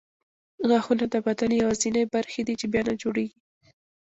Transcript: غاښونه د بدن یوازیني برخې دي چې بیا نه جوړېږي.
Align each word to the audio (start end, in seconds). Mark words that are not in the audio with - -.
غاښونه 0.69 1.05
د 1.13 1.15
بدن 1.25 1.51
یوازیني 1.61 2.03
برخې 2.15 2.41
دي 2.47 2.53
چې 2.59 2.65
بیا 2.73 2.81
نه 2.89 2.93
جوړېږي. 3.01 3.39